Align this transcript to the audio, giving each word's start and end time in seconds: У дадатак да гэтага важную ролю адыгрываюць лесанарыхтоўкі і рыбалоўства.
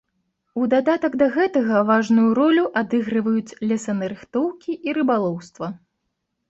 У 0.61 0.69
дадатак 0.73 1.17
да 1.23 1.27
гэтага 1.35 1.83
важную 1.91 2.25
ролю 2.39 2.65
адыгрываюць 2.83 3.57
лесанарыхтоўкі 3.69 4.71
і 4.89 5.01
рыбалоўства. 5.03 5.65